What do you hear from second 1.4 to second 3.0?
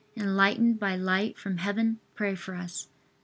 Heaven, pray for us.